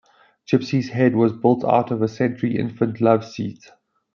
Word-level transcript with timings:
Gypsy's 0.47 0.89
head 0.89 1.15
was 1.15 1.31
built 1.31 1.63
out 1.63 1.91
of 1.91 2.01
a 2.01 2.07
"Century 2.07 2.57
Infant 2.57 3.01
Love 3.01 3.23
Seat". 3.23 3.69